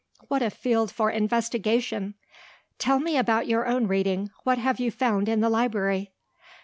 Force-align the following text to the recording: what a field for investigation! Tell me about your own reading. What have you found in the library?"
what 0.29 0.41
a 0.41 0.49
field 0.49 0.91
for 0.91 1.11
investigation! 1.11 2.15
Tell 2.79 2.99
me 2.99 3.17
about 3.17 3.45
your 3.45 3.67
own 3.67 3.85
reading. 3.85 4.31
What 4.43 4.57
have 4.57 4.79
you 4.79 4.89
found 4.89 5.29
in 5.29 5.41
the 5.41 5.47
library?" 5.49 6.11